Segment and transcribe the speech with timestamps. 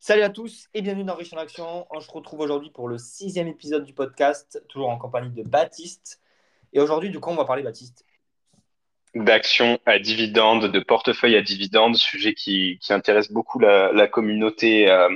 [0.00, 1.84] Salut à tous et bienvenue dans Riche en Action.
[1.90, 6.20] On se retrouve aujourd'hui pour le sixième épisode du podcast, toujours en compagnie de Baptiste.
[6.72, 8.06] Et aujourd'hui, du coup, on va parler, Baptiste
[9.16, 15.08] D'actions à dividendes, de portefeuille à dividendes, sujet qui, qui intéresse beaucoup la, communauté, euh,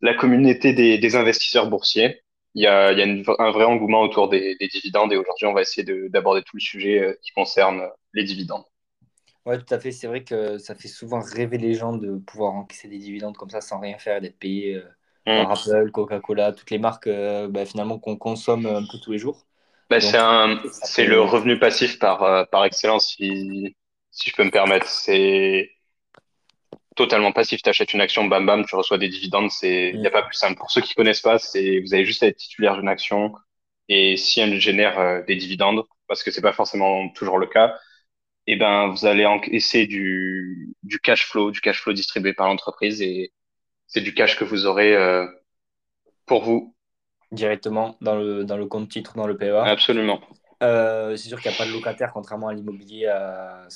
[0.00, 2.22] la communauté des, des, investisseurs boursiers.
[2.56, 3.06] Il y a, il y a
[3.38, 6.60] un vrai engouement autour des, des dividendes et aujourd'hui, on va essayer d'aborder tout le
[6.60, 8.64] sujet euh, qui concerne les dividendes.
[9.46, 9.92] Oui, tout à fait.
[9.92, 13.50] C'est vrai que ça fait souvent rêver les gens de pouvoir encaisser des dividendes comme
[13.50, 14.82] ça sans rien faire, d'être payé euh,
[15.34, 15.52] par Mm.
[15.52, 19.46] Apple, Coca-Cola, toutes les marques euh, bah, finalement qu'on consomme un peu tous les jours.
[19.88, 23.76] Bah, c'est le revenu passif par, euh, par excellence, si,
[24.10, 24.88] si je peux me permettre.
[24.88, 25.70] C'est
[26.96, 27.62] totalement passif.
[27.62, 29.50] Tu achètes une action, bam bam, tu reçois des dividendes.
[29.62, 30.28] Il n'y a pas Mm.
[30.28, 30.56] plus simple.
[30.58, 33.32] Pour ceux qui connaissent pas, vous avez juste à être titulaire d'une action
[33.88, 37.78] et si elle génère euh, des dividendes, parce que c'est pas forcément toujours le cas,
[38.46, 43.02] eh ben, vous allez encaisser du, du cash flow, du cash flow distribué par l'entreprise
[43.02, 43.32] et
[43.88, 45.26] c'est du cash que vous aurez euh,
[46.26, 46.74] pour vous.
[47.32, 49.64] directement dans le, dans le compte titre, dans le PEA.
[49.66, 50.20] Absolument.
[50.62, 53.04] Euh, c'est sûr qu'il n'y a pas de locataire, contrairement à l'immobilier.
[53.08, 53.66] euh,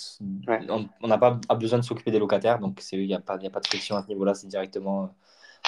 [0.47, 0.61] Ouais.
[0.69, 3.37] on n'a pas a besoin de s'occuper des locataires, donc c'est- il n'y a pas,
[3.37, 5.14] il y a pas de friction à ce niveau-là, c'est directement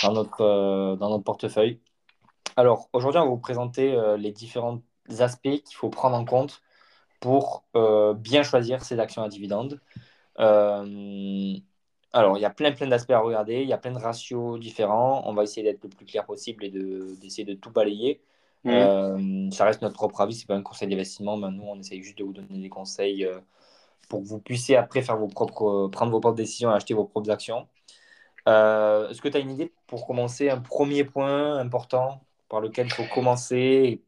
[0.02, 1.80] dans notre, euh, dans notre portefeuille.
[2.56, 4.82] Alors, aujourd'hui, on va vous présenter euh, les différents
[5.20, 6.62] aspects qu'il faut prendre en compte
[7.22, 9.80] pour euh, bien choisir ces actions à dividendes.
[10.40, 11.54] Euh,
[12.12, 14.58] alors, il y a plein, plein d'aspects à regarder, il y a plein de ratios
[14.58, 15.22] différents.
[15.24, 18.20] On va essayer d'être le plus clair possible et de- d'essayer de tout balayer.
[18.64, 18.72] Mhm.
[18.74, 22.02] Euh, ça reste notre propre avis, c'est pas un conseil d'investissement, mais nous, on essaye
[22.02, 23.26] juste de vous donner des conseils
[24.08, 27.04] pour que vous puissiez après faire vos propres, prendre vos propres décisions et acheter vos
[27.04, 27.68] propres actions.
[28.46, 32.92] Est-ce que tu as une idée pour commencer, un premier point important par lequel il
[32.92, 34.02] faut commencer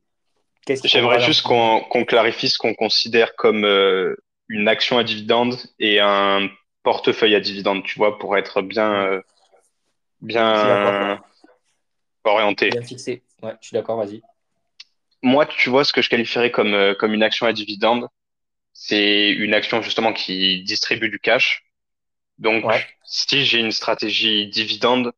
[0.85, 4.17] J'aimerais juste qu'on clarifie ce qu'on considère comme euh,
[4.49, 6.49] une action à dividende et un
[6.83, 9.21] portefeuille à dividende, tu vois, pour être bien, euh,
[10.21, 11.21] bien
[12.25, 12.71] orienté.
[12.71, 13.23] Bien fixé.
[13.43, 14.23] Ouais, je suis d'accord, vas-y.
[15.23, 18.09] Moi, tu vois, ce que je qualifierais comme, euh, comme une action à dividende,
[18.73, 21.65] c'est une action justement qui distribue du cash.
[22.39, 25.13] Donc, Ouais, si j'ai une stratégie dividende,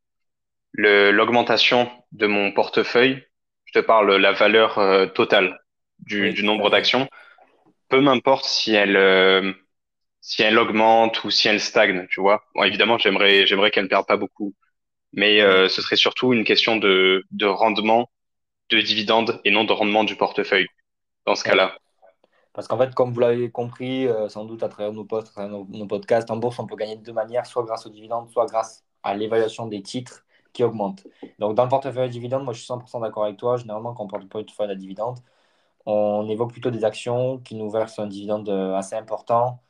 [0.75, 3.25] l'augmentation de mon portefeuille,
[3.66, 5.59] je te parle la valeur euh, totale
[5.99, 7.09] du, oui, nombre d'actions,
[7.88, 9.53] peu m'importe si elle, euh,
[10.21, 12.44] si elle augmente ou si elle stagne, tu vois.
[12.54, 14.54] Bon, évidemment, j'aimerais, j'aimerais qu'elle ne perde pas beaucoup,
[15.12, 18.10] mais euh, ce serait surtout une question de, de rendement
[18.71, 20.69] de dividendes et non de rendement du portefeuille
[21.27, 21.50] dans ce ouais.
[21.50, 21.77] cas-là.
[22.53, 25.50] Parce qu'en fait, comme vous l'avez compris, sans doute à travers nos posts, à travers
[25.50, 28.31] nos, nos podcasts, en bourse, on peut gagner de deux manières, soit grâce aux dividendes,
[28.31, 30.25] soit grâce à l'évaluation des titres
[30.56, 31.06] qui augmente.
[31.39, 33.56] Donc, dans le portefeuille à dividendes, moi, je suis 100% d'accord avec toi.
[33.59, 35.19] Généralement, quand on parle de portefeuille à dividendes,
[35.87, 39.61] on évoque plutôt des actions qui nous versent un dividende euh, assez important,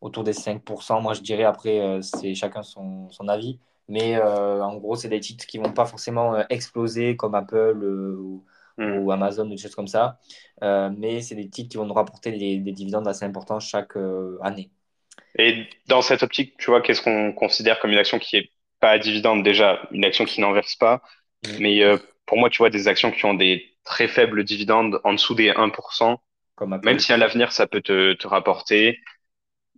[0.00, 1.00] autour des 5%.
[1.00, 3.58] Moi, je dirais après, euh, c'est chacun son, son avis.
[3.88, 8.16] Mais euh, en gros, c'est des titres qui vont pas forcément exploser comme Apple euh,
[8.18, 8.44] ou,
[8.78, 9.00] Hmm.
[9.00, 10.18] ou Amazon ou des choses comme ça.
[10.62, 13.96] Euh, mais c'est des titres qui vont nous rapporter des, des dividendes assez importants chaque
[14.40, 14.70] année.
[15.38, 18.50] Et dans cette optique, tu vois, qu'est-ce qu'on considère comme une action qui est
[18.82, 21.02] pas à dividende déjà, une action qui n'en verse pas,
[21.44, 21.58] Mm.
[21.58, 25.14] mais euh, pour moi, tu vois, des actions qui ont des très faibles dividendes en
[25.14, 26.22] dessous des 1%,
[26.54, 29.00] Comme même si à l'avenir ça peut te, te rapporter,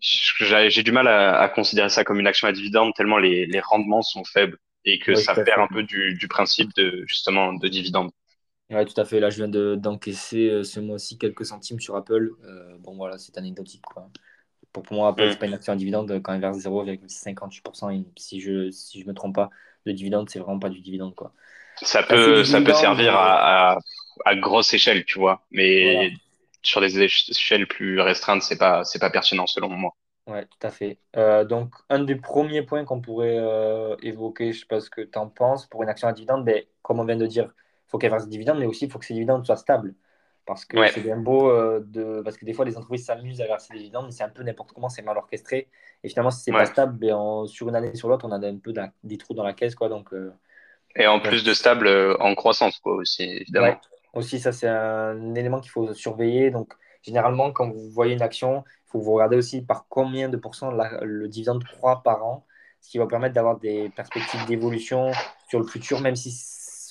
[0.00, 3.60] j'ai du mal à, à considérer ça comme une action à dividende tellement les, les
[3.60, 5.62] rendements sont faibles et que Oui, ça perd fait.
[5.62, 8.10] un peu du, du principe de justement de dividende.
[8.70, 9.20] Ouais, tout à fait.
[9.20, 12.30] Là, je viens de- d'encaisser euh, ce mois-ci quelques centimes sur Apple.
[12.44, 14.10] Euh, bon, voilà, c'est anecdotique, quoi.
[14.74, 17.90] Pour, pour moi, Apple, c'est pas une action à dividende quand elle verse 0,58%.
[17.92, 19.50] Et Si je si je me trompe pas,
[19.86, 21.34] le dividende, c'est vraiment pas du dividende, quoi.
[21.82, 23.78] Ça du peut, ça peut servir mais à, à,
[24.24, 26.10] à grosse échelle, tu vois, mais voilà.
[26.62, 29.92] sur des échelles plus restreintes, c'est pas, c'est pas pertinent selon moi.
[30.26, 30.98] Ouais, tout à fait.
[31.16, 35.02] Euh, donc, un des premiers points qu'on pourrait euh, évoquer, je sais pas ce que
[35.02, 37.90] tu en penses, pour une action à dividende, ben, comme on vient de dire, il
[37.90, 39.94] faut qu'elle fasse des dividendes, mais aussi il faut que ces dividendes soient stables.
[40.46, 42.20] Parce que Ouais, c'est bien beau euh, de.
[42.22, 44.42] Parce que des fois, les entreprises s'amusent à verser des dividendes, mais c'est un peu
[44.42, 45.68] n'importe comment, c'est mal orchestré.
[46.02, 46.66] Et finalement, si c'est pas ouais.
[46.66, 48.74] stable, ben, on- sur une année sur l'autre, on a un peu
[49.04, 49.88] des trous dans la caisse, quoi.
[49.88, 50.32] Donc, euh,
[50.96, 53.80] Et en plus de stable, euh, en croissance, quoi, aussi, évidemment.
[54.12, 56.50] Aussi, ça, c'est un élément qu'il faut surveiller.
[56.50, 60.36] Donc, généralement, quand vous voyez une action, il faut vous regardez aussi par combien de
[60.36, 62.46] pourcents la- le dividende croît par an,
[62.80, 65.10] ce qui va permettre d'avoir des perspectives d'évolution
[65.48, 66.30] sur le futur, même si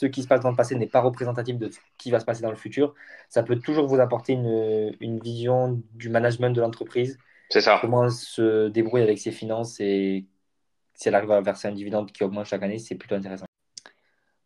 [0.04, 2.26] ce qui se passe dans le passé n'est pas représentatif de ce qui va se
[2.26, 2.94] passer dans le futur.
[3.30, 7.18] Ça peut toujours vous apporter une, une vision du management de l'entreprise,
[7.50, 7.82] C'est ça.
[7.82, 10.28] comment elle se débrouille avec ses finances et
[10.96, 13.46] si elle arrive à verser un dividende qui augmente chaque année, c'est plutôt intéressant.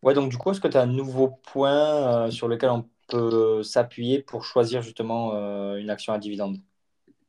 [0.02, 2.88] Ouais, donc du coup, est-ce que tu as un nouveau point euh, sur lequel on
[3.08, 6.58] peut s'appuyer pour choisir justement euh, une action à dividende?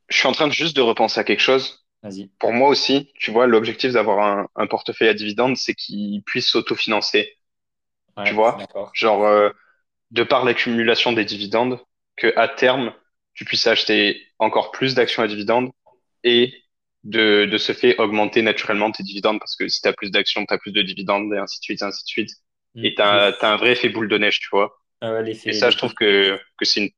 [0.08, 1.86] Je suis en train de juste de repenser à quelque chose.
[2.02, 2.30] Vas-y.
[2.38, 6.48] Pour moi aussi, tu vois, l'objectif d'avoir un, un portefeuille à dividendes, c'est qu'il puisse
[6.48, 7.38] s'autofinancer.
[8.24, 9.50] Tu Ouais, vois, genre, euh,
[10.10, 11.80] de par l'accumulation des dividendes,
[12.16, 12.94] que à terme,
[13.34, 15.70] tu puisses acheter encore plus d'actions à dividendes
[16.24, 16.54] et
[17.04, 20.44] de, de ce fait augmenter naturellement tes dividendes parce que si tu as plus d'actions,
[20.46, 22.30] tu as plus de dividendes et ainsi de suite, et ainsi de suite.
[22.74, 22.84] Mm.
[22.84, 24.78] Et tu as, un vrai effet boule de neige, tu vois.
[25.00, 26.90] Ah ouais, Et ça, je trouve que, que c'est une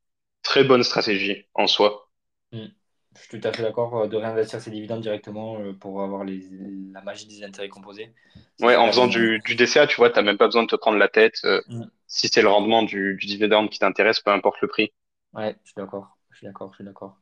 [0.43, 2.11] très bonne stratégie en soi.
[2.53, 2.73] Mm.
[3.17, 6.25] Je suis tout à fait d'accord euh, de réinvestir ses dividendes directement euh, pour avoir
[6.25, 6.47] les,
[6.93, 8.14] la magie des intérêts composés.
[8.61, 10.97] Ouais, en faisant du, du DCA, tu vois, t'as même pas besoin de te prendre
[10.99, 11.35] la tête.
[11.44, 11.88] euh, Mm.
[12.06, 14.93] si c'est le rendement du, du dividende qui t'intéresse, peu importe le prix.
[15.32, 16.17] Ouais, je suis d'accord.
[16.31, 16.70] Je suis d'accord.
[16.73, 17.17] Je suis d'accord.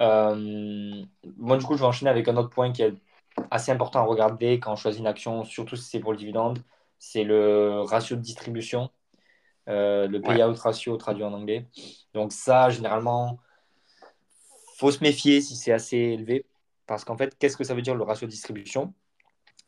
[0.00, 1.04] Euh,
[1.36, 2.94] moi, du coup, je vais enchaîner avec un autre point qui est
[3.50, 6.60] assez important à regarder quand on choisit une action, surtout si c'est pour le dividende.
[6.98, 8.90] C'est le ratio de distribution,
[9.68, 10.38] euh, le Ouais.
[10.38, 11.68] payout ratio traduit en anglais.
[12.14, 13.38] Donc ça, généralement,
[14.90, 16.46] se méfier si c'est assez élevé.
[16.86, 18.94] Parce qu'en fait, qu'est-ce que ça veut dire le ratio de distribution?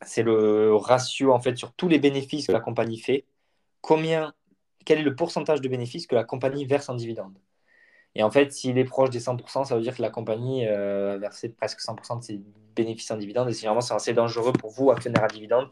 [0.05, 3.25] C'est le ratio en fait sur tous les bénéfices que la compagnie fait.
[3.81, 4.33] Combien,
[4.85, 7.37] quel est le pourcentage de bénéfices que la compagnie verse en dividende?
[8.15, 11.15] Et en fait, s'il est proche des 100%, ça veut dire que la compagnie euh,
[11.15, 12.41] a versé presque 100% de ses
[12.75, 13.49] bénéfices en dividendes.
[13.49, 15.69] Et généralement, c'est assez dangereux pour vous, actionnaires à dividendes,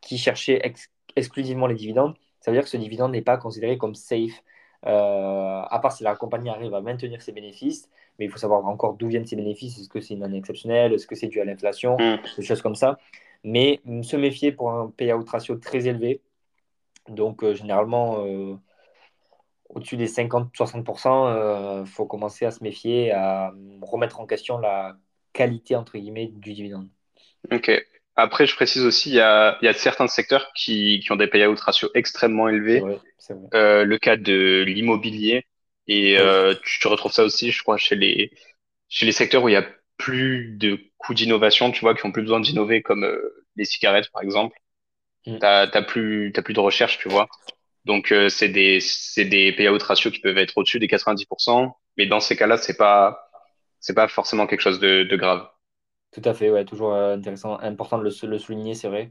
[0.00, 2.14] qui cherchez ex- exclusivement les dividendes.
[2.40, 4.42] Ça veut dire que ce dividende n'est pas considéré comme safe,
[4.84, 7.88] euh, à part si la compagnie arrive à maintenir ses bénéfices.
[8.18, 9.78] Mais il faut savoir encore d'où viennent ces bénéfices.
[9.78, 10.92] Est-ce que c'est une année exceptionnelle?
[10.92, 11.96] Est-ce que c'est dû à l'inflation?
[11.98, 12.18] Hmm.
[12.36, 12.98] Des choses comme ça.
[13.44, 16.20] Mais se méfier pour un payout ratio très élevé.
[17.08, 18.56] Donc, euh, généralement, euh,
[19.68, 23.52] au-dessus des 50-60%, il faut commencer à se méfier, à
[23.82, 24.96] remettre en question la
[25.32, 26.88] qualité, entre guillemets, du dividende.
[27.52, 27.70] Ok.
[28.16, 31.16] Après, je précise aussi, il y a, il y a certains secteurs qui, qui ont
[31.16, 32.80] des payout ratios extrêmement élevés.
[32.80, 32.98] vrai.
[33.54, 35.46] Euh, le cas de l'immobilier.
[35.86, 38.32] Et euh, tu, tu retrouves ça aussi, je crois, chez les,
[38.88, 39.66] chez les secteurs où il y a
[39.98, 44.10] plus de coûts d'innovation, tu vois, qui ont plus besoin d'innover, comme euh, les cigarettes,
[44.10, 44.56] par exemple.
[45.26, 45.38] Mm.
[45.38, 47.28] T'as, t'as plus, t'as plus de recherche, tu vois.
[47.84, 51.72] Donc, euh, c'est des, c'est des payout ratios qui peuvent être au-dessus des 90%.
[51.96, 53.30] Mais dans ces cas-là, c'est pas,
[53.78, 55.48] c'est pas forcément quelque chose de, de grave.
[56.12, 59.10] Tout à fait, ouais, toujours euh, intéressant, important de le, le souligner, c'est vrai.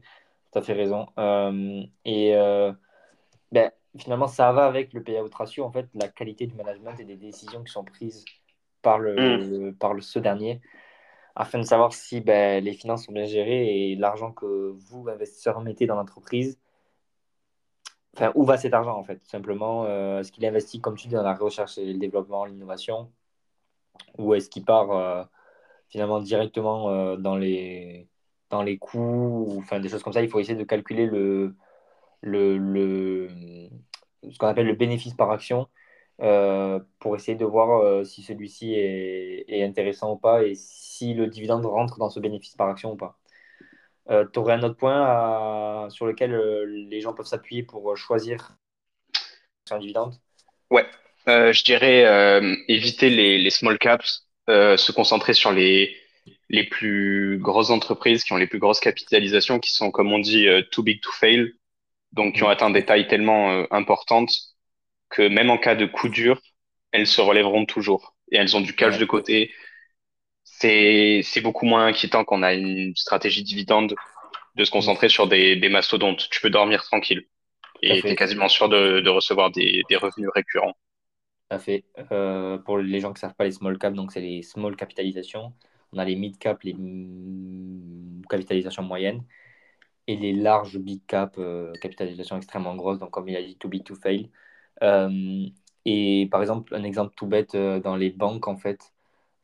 [0.52, 1.06] Tout à fait raison.
[1.18, 2.72] Euh, et euh,
[3.52, 7.04] ben, finalement, ça va avec le payout ratio, en fait, la qualité du management et
[7.04, 8.24] des décisions qui sont prises
[8.82, 10.60] par, le, par le, ce dernier,
[11.34, 15.60] afin de savoir si ben, les finances sont bien gérées et l'argent que vous, investisseurs,
[15.60, 16.58] mettez dans l'entreprise
[18.16, 19.16] Enfin, où va cet argent en fait?
[19.18, 22.46] Tout simplement, euh, est-ce qu'il investit, comme tu dis, dans la recherche et le développement,
[22.46, 23.12] l'innovation,
[24.16, 25.28] ou est-ce qu'il part
[25.88, 28.08] finalement directement euh, dans les,
[28.50, 30.22] dans les coûts, ou enfin des choses comme ça?
[30.22, 31.54] Il faut essayer de calculer le,
[32.20, 33.28] le, le,
[34.30, 35.68] ce qu'on appelle le bénéfice par action
[36.22, 41.26] euh, pour essayer de voir euh, si celui-ci est, intéressant ou pas et si le
[41.26, 43.18] dividende rentre dans ce bénéfice par action ou pas.
[44.08, 46.32] Tu aurais un autre point sur lequel
[46.88, 48.56] les gens peuvent s'appuyer pour choisir
[49.72, 50.14] un dividende?
[50.70, 50.86] Ouais.
[51.26, 55.96] Je dirais éviter les, les small caps, euh, se concentrer sur les,
[56.48, 60.48] les plus grosses entreprises qui ont les plus grosses capitalisations, qui sont, comme on dit,
[60.48, 61.52] euh, too big to fail,
[62.12, 62.50] donc qui ont Mm.
[62.50, 64.32] atteint des tailles tellement euh, importantes
[65.10, 66.40] que même en cas de coup dur,
[66.92, 68.16] elles se relèveront toujours.
[68.32, 69.52] Et elles ont du cash de côté.
[70.44, 73.94] C'est, c'est beaucoup moins inquiétant qu'on a une stratégie dividende
[74.56, 76.28] de se concentrer sur des, des mastodontes.
[76.30, 77.26] Tu peux dormir tranquille
[77.82, 80.74] et tu es quasiment sûr de, de recevoir des, des revenus récurrents.
[81.48, 81.84] Tout à fait.
[82.12, 84.76] Euh, pour les gens qui ne savent pas les small cap, donc c'est les small
[84.76, 85.52] capitalisations.
[85.92, 86.76] On a les mid cap, les
[88.28, 89.22] capitalisations moyennes,
[90.08, 93.68] et les larges big cap, euh, capitalisations extrêmement grosses, donc comme il a dit, too
[93.68, 94.30] big to fail.
[94.82, 95.46] Euh,
[95.84, 98.92] et par exemple, un exemple tout bête, euh, dans les banques, en fait,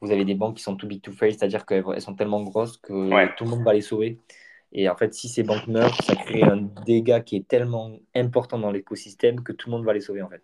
[0.00, 2.42] vous avez des banques qui sont too big to fail, c'est-à-dire qu'elles elles sont tellement
[2.42, 3.30] grosses que Ouais.
[3.36, 4.18] tout le monde va les sauver.
[4.72, 8.58] Et en fait, si ces banques meurent, ça crée un dégât qui est tellement important
[8.58, 10.42] dans l'écosystème que tout le monde va les sauver, en fait.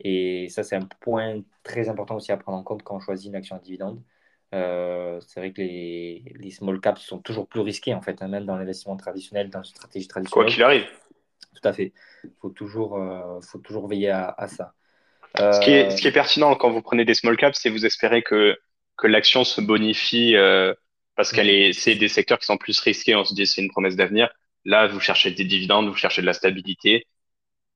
[0.00, 3.28] Et ça, c'est un point très important aussi à prendre en compte quand on choisit
[3.28, 4.02] une action à dividende.
[4.54, 8.28] Euh, c'est vrai que les, les small caps sont toujours plus risqués, en fait, hein,
[8.28, 10.48] même dans l'investissement traditionnel, dans une stratégie Quoi traditionnelle.
[10.48, 10.86] qu'il arrive.
[11.54, 11.92] Tout à fait.
[12.24, 14.74] Il faut toujours, euh, faut toujours veiller à, à ça.
[15.50, 17.70] Ce qui est, Euh, ce qui est pertinent quand vous prenez des small caps, c'est
[17.70, 18.58] vous espérez que,
[18.96, 20.74] que l'action se bonifie euh,
[21.16, 23.14] parce qu'elle mm, est, c'est des secteurs qui sont plus risqués.
[23.16, 24.30] On se dit c'est une promesse d'avenir.
[24.64, 27.06] Là, vous cherchez des dividendes, vous cherchez de la stabilité.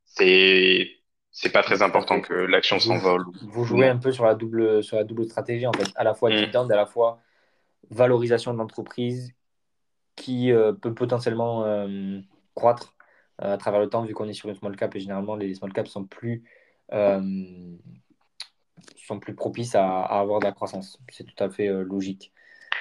[0.06, 0.95] C'est,
[1.38, 4.82] c'est pas très important que l'action s'envole vous ou jouez un peu sur la double,
[4.82, 7.20] sur la double stratégie, en fait, à la fois dividende, à la fois
[7.90, 9.34] valorisation de l'entreprise
[10.16, 12.20] qui euh, peut potentiellement euh,
[12.54, 12.96] croître
[13.42, 15.54] euh, à travers le temps, vu qu'on est sur une small cap, et généralement les
[15.54, 16.42] small caps sont plus,
[16.94, 17.20] euh,
[18.96, 20.98] sont plus propices à, à avoir de la croissance.
[21.12, 22.32] C'est tout à fait euh, logique.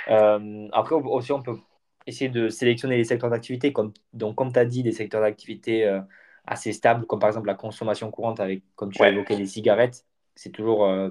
[0.07, 1.57] Euh, après, aussi, on peut
[2.07, 3.73] essayer de sélectionner les secteurs d'activité.
[3.73, 5.99] Comme, donc, comme tu as dit, des secteurs d'activité euh,
[6.47, 10.05] assez stables, comme par exemple la consommation courante, avec, comme tu as évoqué, les cigarettes.
[10.35, 11.09] C'est toujours euh,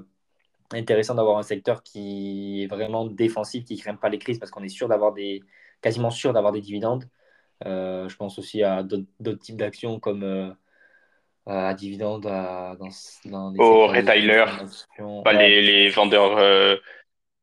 [0.73, 4.51] intéressant d'avoir un secteur qui est vraiment défensif, qui ne craint pas les crises, parce
[4.51, 5.43] qu'on est sûr d'avoir des,
[5.81, 7.05] quasiment sûr d'avoir des dividendes.
[7.65, 10.55] je pense aussi à d'autres types d'actions comme
[11.47, 12.77] à dividendes dans,
[13.27, 14.47] dans les Aux retailers,
[15.33, 16.81] les, les, vendeurs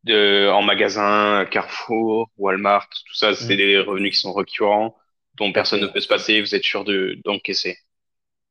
[0.03, 3.57] de, en magasin, Carrefour, Walmart, tout ça, c'est mm.
[3.57, 4.95] des revenus qui sont récurrents,
[5.41, 6.85] dont personne ne peut se passer, vous êtes sûr
[7.25, 7.77] d'encaisser.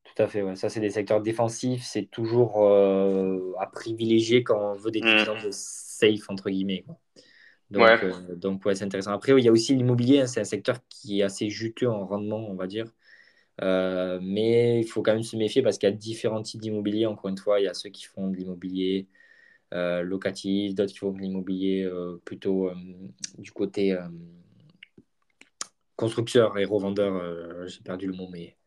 [0.03, 0.57] Tout à fait, ouais.
[0.57, 5.05] ça c'est des secteurs défensifs, c'est toujours euh, à privilégier quand on veut des mm.
[5.05, 6.83] dividendes safe, entre guillemets.
[7.69, 8.03] Donc, ouais.
[8.03, 9.13] Euh, donc ouais, c'est intéressant.
[9.13, 12.05] Après, il y a aussi l'immobilier, hein, c'est un secteur qui est assez juteux en
[12.05, 12.87] rendement, on va dire.
[13.61, 17.05] Euh, mais il faut quand même se méfier parce qu'il y a différents types d'immobilier.
[17.05, 19.07] Encore une fois, il y a ceux qui font de l'immobilier
[19.71, 21.89] locatif, d'autres qui font de l'immobilier
[22.25, 22.69] plutôt
[23.37, 23.97] du côté
[26.01, 27.67] constructeur et revendeur.
[27.67, 28.57] J'ai perdu le mot, mais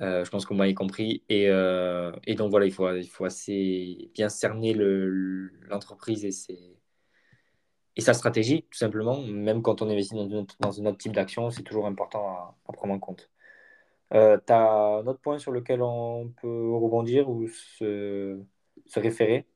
[0.00, 1.22] je pense qu'on m'a compris.
[1.28, 6.80] Et, et, donc voilà, il faut, assez bien cerner l'entreprise et,
[8.00, 9.20] sa stratégie, tout simplement.
[9.20, 12.98] Même quand on investit dans, un autre type d'action, c'est toujours important à, prendre en
[12.98, 13.30] compte.
[14.12, 18.40] Euh, tu as un autre point sur lequel on peut rebondir ou se,
[18.96, 19.46] référer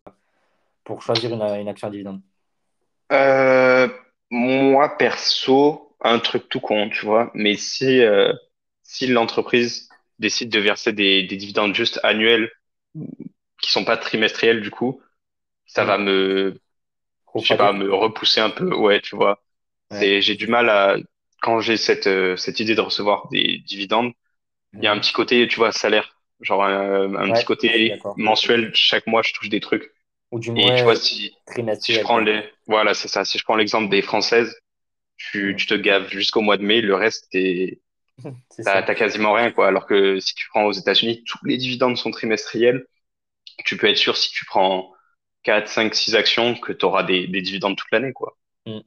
[0.85, 2.21] pour choisir une, action à dividende?
[3.13, 3.89] Euh,
[4.31, 8.33] Moi, perso, un truc tout con, tu vois, mais si, euh,
[8.83, 12.51] si l'entreprise décide de verser des, des, dividendes juste annuels,
[13.61, 15.01] qui sont pas trimestriels, du coup,
[15.67, 16.61] ça va me,
[17.35, 19.43] je sais pas, me repousser un peu, ouais, tu vois.
[19.91, 20.97] C'est, j'ai du mal à,
[21.41, 24.13] quand j'ai cette, euh, cette idée de recevoir des dividendes,
[24.75, 26.19] il y a un petit côté, tu vois, salaire.
[26.41, 29.93] Genre un, un petit côté mensuel, chaque mois, je touche des trucs.
[30.31, 31.33] Ou du moins, et tu vois, si,
[31.81, 33.25] si je prends les, voilà, c'est ça.
[33.25, 34.59] Si je prends l'exemple des Françaises,
[35.17, 37.81] tu, tu te gaves jusqu'au mois de mai, le reste, t'es,
[38.65, 39.69] t'as, quasiment rien, quoi.
[39.69, 42.87] Alors que si tu prends aux États-Unis, tous les dividendes sont trimestriels.
[43.65, 44.93] Tu peux être sûr, si tu prends
[45.45, 48.37] 4, 5, 6 actions, que tu auras des, des dividendes toute l'année, quoi.
[48.67, 48.81] Mm.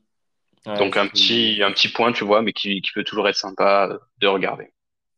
[0.77, 3.97] Donc, un petit, un petit point, tu vois, mais qui, qui peut toujours être sympa
[4.17, 4.69] de regarder.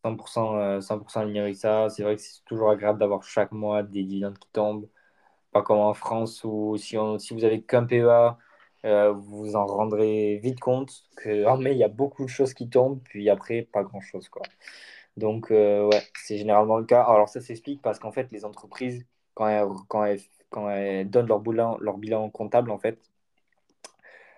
[0.06, 1.90] 100%, 100% euh, aligné avec ça.
[1.90, 4.88] C'est vrai que c'est toujours agréable d'avoir chaque mois des dividendes qui tombent.
[5.52, 8.38] Pas comme en France où si, si vous avez qu'un PEA,
[8.86, 12.54] euh, vous en rendrez vite compte que en mai, il y a beaucoup de choses
[12.54, 14.30] qui tombent, puis après, pas grand-chose.
[14.30, 14.44] Quoi.
[15.18, 17.04] Donc, euh, ouais, c'est généralement le cas.
[17.04, 21.28] Alors, ça s'explique parce qu'en fait, les entreprises, quand elles, quand elles, quand elles donnent
[21.28, 23.00] leur bilan, leur bilan comptable, en fait,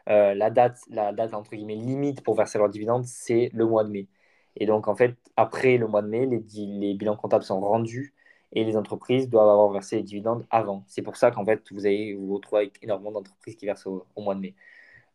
[0.09, 3.83] euh, la date, la date entre guillemets limite pour verser leurs dividendes, c'est le mois
[3.83, 4.07] de mai.
[4.55, 8.13] Et donc, en fait, après le mois de mai, les bilans comptables sont rendus
[8.53, 10.83] et les entreprises doivent avoir versé les dividendes avant.
[10.87, 14.05] C'est pour ça qu'en fait, vous, avez, vous retrouvez avec énormément d'entreprises qui versent au,
[14.17, 14.55] mois de mai.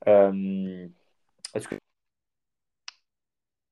[0.07, 0.87] Euh,
[1.55, 1.77] est-ce que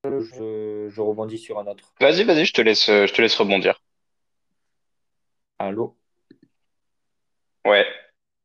[0.04, 1.94] je, je, rebondis sur un autre?
[2.00, 3.80] Vas-y, vas-y, je te laisse, je te laisse rebondir.
[5.58, 5.96] Allô?
[7.64, 7.86] Ouais.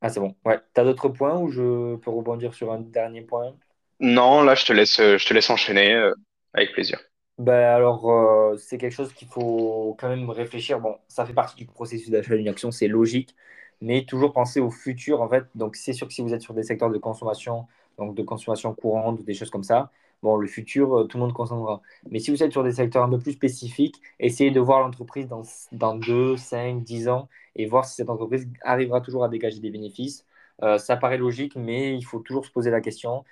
[0.01, 0.35] Ah, c'est bon.
[0.45, 0.59] Ouais.
[0.73, 3.55] Tu as d'autres points ou je peux rebondir sur un dernier point?
[3.99, 6.13] Non, là, je te laisse, je te laisse enchaîner euh,
[6.53, 6.99] avec plaisir.
[7.39, 10.79] Ben alors, euh, c'est quelque chose qu'il faut quand même réfléchir.
[10.81, 13.33] Bon, ça fait partie du processus d'achat d'une action, c'est logique,
[13.81, 15.45] mais toujours penser au futur, en fait.
[15.55, 17.65] Donc, c'est sûr que si vous êtes sur des secteurs de consommation,
[17.97, 19.89] donc de consommation courante, des choses comme ça,
[20.21, 21.81] bon, le futur, euh, tout le monde consommera.
[22.11, 25.27] Mais si vous êtes sur des secteurs un peu plus spécifiques, essayez de voir l'entreprise
[25.29, 29.59] dans, dans 2, 5, 10 ans et voir si cette entreprise arrivera toujours à dégager
[29.61, 30.25] des bénéfices.
[30.61, 33.23] Euh, ça paraît logique, mais il faut toujours se poser la question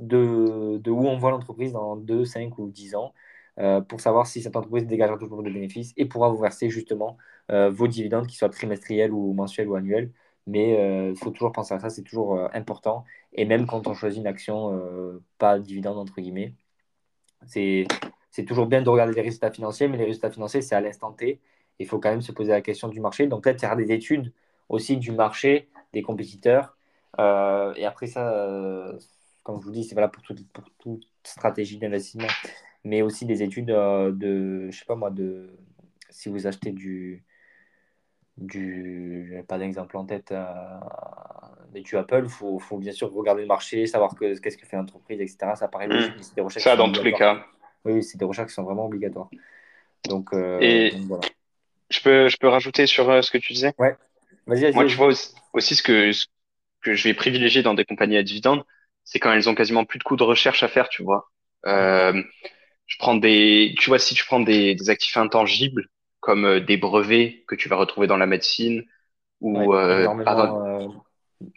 [0.00, 3.12] de, où on voit l'entreprise dans 2, 5 ou 10 ans
[3.58, 7.18] euh, pour savoir si cette entreprise dégagera toujours des bénéfices et pourra vous verser justement
[7.50, 10.10] euh, vos dividendes, qu'ils soient trimestriels ou mensuels ou annuels.
[10.46, 13.04] Mais il euh, faut toujours penser à ça, c'est toujours important.
[13.34, 16.54] Et même quand on choisit une action, pas dividende entre guillemets,
[17.46, 17.86] c'est
[18.46, 21.40] toujours bien de regarder les résultats financiers, mais les résultats financiers, c'est à l'instant T.
[21.78, 23.26] Il faut quand même se poser la question du marché.
[23.26, 24.32] Donc peut-être faire des études
[24.68, 26.76] aussi du marché, des compétiteurs.
[27.18, 28.92] et après ça,
[29.50, 32.28] comme je vous dis, c'est valable pour, pour toute stratégie d'investissement,
[32.84, 35.50] mais aussi des études euh, de, je sais pas moi, de
[36.08, 37.24] si vous achetez du,
[38.36, 40.46] du pas d'exemple en tête, euh,
[41.72, 44.76] mais du Apple, il faut, faut, bien sûr regarder le marché, savoir qu'est-ce que fait
[44.76, 45.52] l'entreprise, etc.
[45.56, 46.22] Ça paraît logique, mmh.
[46.22, 46.64] c'est des recherches.
[46.64, 47.44] Ça, dans tous les cas.
[47.84, 49.30] Oui, c'est des recherches qui sont vraiment obligatoires.
[50.08, 51.22] Donc, euh, Et voilà.
[51.90, 53.74] Je peux, je peux rajouter sur ce que tu disais?
[53.78, 53.96] Ouais.
[54.46, 54.74] Vas-y, vas-y.
[54.74, 56.26] Moi, tu vois aussi, aussi, ce, que, ce
[56.82, 58.64] que je vais privilégier dans des compagnies à dividendes,
[59.10, 61.30] c'est quand elles ont quasiment plus de coûts de recherche à faire, tu vois.
[61.66, 62.22] Euh,
[62.86, 65.88] je prends des, tu vois, si tu prends des, des actifs intangibles
[66.20, 68.84] comme euh, des brevets que tu vas retrouver dans la médecine
[69.40, 70.88] ou euh, euh,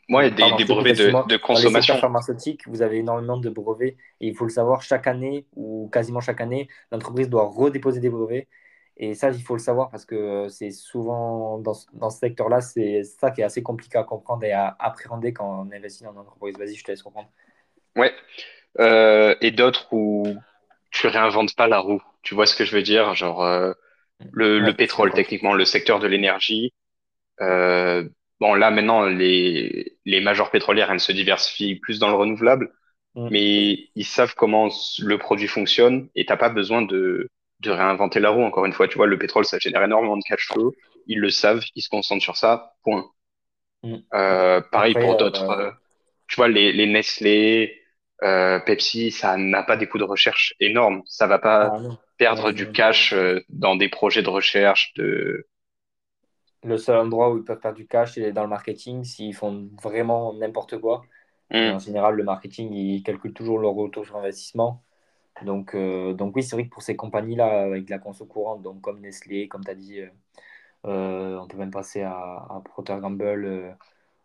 [0.10, 1.94] Ouais, des, des brevets de, de consommation.
[1.94, 5.48] Dans les pharmaceutiques, vous avez énormément de brevets et il faut le savoir, chaque année
[5.56, 8.48] ou quasiment chaque année, l'entreprise doit redéposer des brevets.
[8.98, 13.04] Et ça, il faut le savoir parce que c'est souvent dans, dans ce secteur-là, c'est
[13.04, 16.20] ça qui est assez compliqué à comprendre et à appréhender quand on investit dans une
[16.20, 16.58] entreprise.
[16.58, 17.30] Vas-y, je te laisse comprendre.
[17.96, 18.14] Ouais.
[18.80, 20.26] Euh, et d'autres où
[20.92, 22.02] tu réinventes pas la roue.
[22.22, 23.16] Tu vois ce que je veux dire?
[23.16, 23.74] Genre, euh,
[24.32, 26.74] le, le pétrole, techniquement, le secteur de l'énergie.
[27.42, 28.08] Euh,
[28.40, 32.72] bon, là, maintenant, les, les majors pétrolières, elles se diversifient plus dans le renouvelable,
[33.16, 33.30] Mm.
[33.32, 34.70] mais ils savent comment
[35.00, 37.30] le produit fonctionne et t'as pas besoin de,
[37.64, 38.44] de réinventer la roue.
[38.44, 40.74] Encore une fois, tu vois, le pétrole, ça génère énormément de cash flow.
[41.08, 43.06] Ils le savent, ils se concentrent sur ça, point.
[43.84, 44.04] Mm.
[44.14, 45.50] Euh, pareil Après, pour euh, d'autres.
[45.50, 45.72] euh,
[46.28, 47.82] tu vois, les, les Nestlé,
[48.24, 51.04] euh, Pepsi, ça n'a pas des coûts de recherche énormes.
[51.08, 55.48] Ça va pas Ah, perdre Ouais, du cash euh, dans des projets de recherche, de...
[56.64, 59.70] Le seul endroit où ils peuvent faire du cash, c'est dans le marketing, s'ils font
[59.82, 61.08] vraiment n'importe quoi.
[61.52, 61.76] Hmm.
[61.76, 64.84] en général, le marketing, ils calculent toujours leur retour sur investissement.
[65.42, 68.62] Donc, euh, donc oui, c'est vrai que pour ces compagnies-là, avec de la conso courante,
[68.62, 70.10] donc comme Nestlé, comme tu as dit, euh,
[70.86, 73.72] euh, on peut même passer à, à Procter Gamble euh,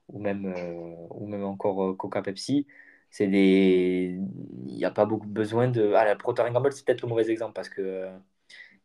[0.08, 0.54] ou, même,
[1.10, 2.66] ou même encore Coca-Pepsi.
[3.10, 4.18] C'est des...
[4.66, 5.94] Il n'y a pas beaucoup besoin de...
[5.94, 8.06] Ah, la Procter Gamble, c'est peut-être le mauvais exemple parce que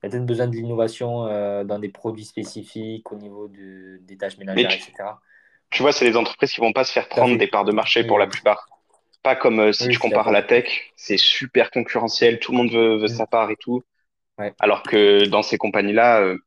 [0.02, 1.24] il y a peut-être besoin de l'innovation
[1.64, 5.18] dans des produits spécifiques au niveau de, des tâches ménagères, tu, etc.
[5.70, 8.04] tu vois, c'est les entreprises qui vont pas se faire prendre des parts de marché
[8.04, 8.68] pour la plupart.
[9.24, 12.72] Pas comme euh, si Oui, tu compares la tech, c'est super concurrentiel, tout le monde
[12.72, 13.20] veut, veut Mm.
[13.20, 13.84] sa part et tout.
[14.38, 16.38] Ouais, Alors que dans ces compagnies-là, euh,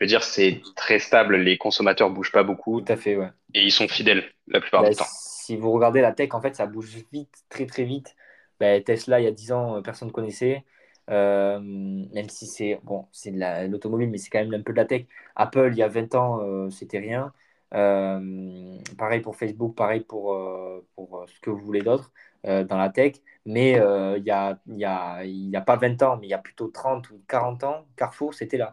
[0.00, 2.44] je veux dire, c'est très stable, les consommateurs bougent pas
[2.76, 3.30] tout beaucoup à fait, ouais.
[3.54, 5.10] et ils sont fidèles la plupart Ben, du temps.
[5.40, 8.16] si vous regardez la tech, en fait, ça bouge vite, très très vite.
[8.58, 10.64] Ben, Tesla, il y a 10 ans, euh, personne ne connaissait.
[11.10, 14.72] Euh, même si c'est bon, c'est de la- l'automobile, mais c'est quand même un peu
[14.72, 15.04] de la tech.
[15.36, 17.32] Apple, il y a 20 ans, euh, c'était rien.
[17.74, 22.12] Euh, pareil pour Facebook, pareil pour, euh, pour euh, ce que vous voulez d'autre
[22.46, 23.14] euh, dans la tech.
[23.46, 26.38] Mais il y a, y a, y a pas 20 ans, mais il y a
[26.38, 28.72] plutôt 30 ou 40 ans, Carrefour, c'était là.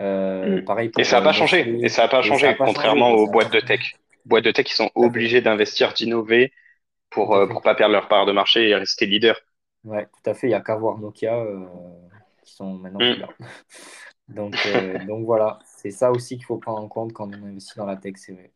[0.00, 0.64] Mm.
[0.64, 1.60] pareil Et ça n'a pas changé.
[1.60, 1.88] Et Nestlé.
[1.88, 3.96] ça n'a pas changé, pas contrairement aux boîtes de tech.
[4.24, 6.52] Boîtes de tech qui sont obligées d'investir, d'innover
[7.10, 9.38] pour pour pas perdre leur part de marché et rester leader.
[9.84, 10.48] Ouais, tout à fait.
[10.48, 11.44] Il y a qu'à voir Nokia
[12.44, 13.20] qui sont maintenant Mm.
[13.20, 13.28] là.
[14.28, 14.54] Donc,
[15.06, 17.96] donc voilà, c'est ça aussi qu'il faut prendre en compte quand on investit dans la
[17.96, 18.52] tech, c'est vrai.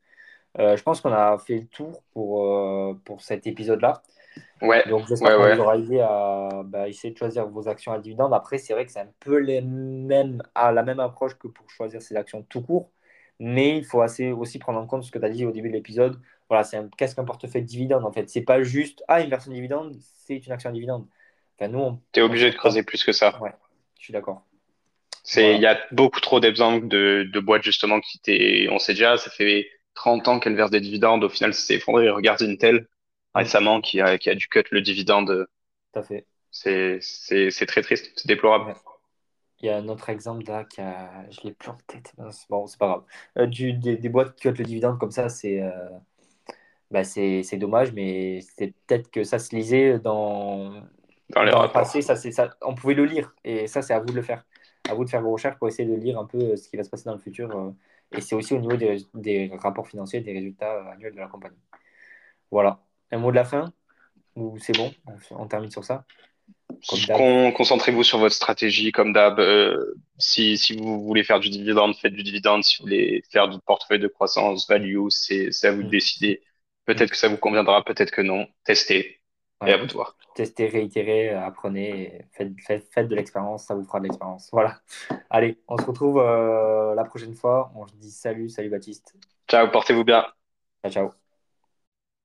[0.58, 4.02] Euh, je pense qu'on a fait le tour pour, euh, pour cet épisode-là.
[4.62, 7.98] Ouais, Donc j'espère ouais, qu'on aura aidé à bah, essayer de choisir vos actions à
[7.98, 8.34] dividendes.
[8.34, 11.68] Après, c'est vrai que c'est un peu les mêmes, à la même approche que pour
[11.70, 12.90] choisir ses actions tout court.
[13.40, 15.68] Mais il faut assez, aussi prendre en compte ce que tu as dit au début
[15.68, 16.20] de l'épisode.
[16.48, 18.28] Voilà, c'est un- qu'est-ce qu'un portefeuille de dividendes en fait?
[18.30, 21.06] C'est pas juste, ah, une version de dividende, c'est une action à dividende.
[21.58, 23.38] Enfin, nous, on, T'es on obligé de creuser plus que ça.
[23.40, 23.52] Ouais,
[23.98, 24.44] je suis d'accord.
[25.26, 28.94] C'est, il y a beaucoup trop d'exemples de, de boîtes justement qui étaient, on sait
[28.94, 32.08] déjà, ça fait 30 ans qu'elles versent des dividendes, au final, ça s'est effondré.
[32.10, 32.88] Regarde Intel
[33.38, 35.48] Mm, récemment qui a, qui a dû cut le dividende.
[35.92, 36.26] tout à fait.
[36.50, 38.66] C'est, c'est, c'est très triste, c'est déplorable.
[38.66, 38.74] Ouais.
[39.60, 41.30] Il y a un autre exemple là qui a...
[41.30, 42.14] je l'ai plus en tête.
[42.50, 43.04] Bon, c'est pas grave.
[43.38, 45.72] Euh, du, des, des boîtes qui cotent le dividende comme ça, c'est euh,
[46.90, 50.82] bah, c'est c'est dommage, mais c'est peut-être que ça se lisait dans,
[51.34, 52.02] dans les dans le passé.
[52.02, 54.44] Ça, c'est ça, on pouvait le lire et ça, c'est à vous de le faire.
[54.88, 56.76] À vous de faire vos recherches pour essayer de lire un peu euh, ce qui
[56.76, 57.50] va se passer dans le futur.
[57.56, 57.70] euh,
[58.12, 61.28] et c'est aussi au niveau des, des rapports financiers, des résultats euh, annuels de la
[61.28, 61.56] compagnie.
[62.50, 62.80] Voilà.
[63.10, 63.72] Un mot de la fin?
[64.36, 64.92] Ou c'est bon?
[65.30, 66.04] On, termine sur ça.
[67.08, 69.40] Con- Concentrez-vous sur votre stratégie, comme d'hab.
[69.40, 72.62] Euh, si, si vous voulez faire du dividende, faites du dividende.
[72.64, 76.42] Si vous voulez faire du portefeuille de croissance, value, c'est, à vous de Mm, décider.
[76.84, 78.46] Peut-être que ça vous conviendra, peut-être que non.
[78.64, 79.20] Testez
[79.64, 80.16] et à vous de voir.
[80.34, 82.52] Testez, réitérez, euh, apprenez, faites,
[82.90, 84.48] faites de l'expérience, ça vous fera de l'expérience.
[84.52, 84.80] Voilà.
[85.30, 87.72] Allez, on se retrouve euh, la prochaine fois.
[87.74, 89.14] On se dit salut, salut Baptiste.
[89.48, 90.26] Ciao, portez-vous bien.
[90.82, 91.25] Ciao, ciao.